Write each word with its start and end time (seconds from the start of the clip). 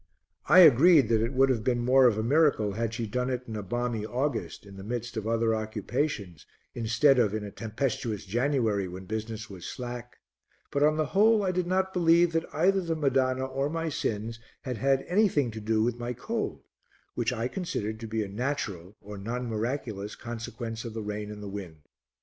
I 0.47 0.61
agreed 0.61 1.09
that 1.09 1.21
it 1.21 1.33
would 1.33 1.49
have 1.49 1.63
been 1.63 1.85
more 1.85 2.07
of 2.07 2.17
a 2.17 2.23
miracle 2.23 2.71
had 2.73 2.91
she 2.91 3.05
done 3.05 3.29
it 3.29 3.43
in 3.47 3.55
a 3.55 3.61
balmy 3.61 4.03
August, 4.03 4.65
in 4.65 4.75
the 4.75 4.83
midst 4.83 5.15
of 5.15 5.27
other 5.27 5.53
occupations, 5.53 6.47
instead 6.73 7.19
of 7.19 7.35
in 7.35 7.43
a 7.43 7.51
tempestuous 7.51 8.25
January 8.25 8.87
when 8.87 9.05
business 9.05 9.47
was 9.47 9.63
slack; 9.63 10.17
but, 10.71 10.81
on 10.81 10.97
the 10.97 11.05
whole, 11.13 11.43
I 11.43 11.51
did 11.51 11.67
not 11.67 11.93
believe 11.93 12.31
that 12.33 12.51
either 12.51 12.81
the 12.81 12.95
Madonna 12.95 13.45
or 13.45 13.69
my 13.69 13.89
sins 13.89 14.39
had 14.63 14.77
had 14.77 15.05
anything 15.07 15.51
to 15.51 15.61
do 15.61 15.83
with 15.83 15.99
my 15.99 16.13
cold 16.13 16.63
which 17.13 17.31
I 17.31 17.47
considered 17.47 17.99
to 17.99 18.07
be 18.07 18.23
a 18.23 18.27
natural, 18.27 18.95
or 19.01 19.19
non 19.19 19.47
miraculous, 19.47 20.15
consequence 20.15 20.83
of 20.83 20.95
the 20.95 21.03
rain 21.03 21.29
and 21.29 21.43
the 21.43 21.47
wind. 21.47 21.83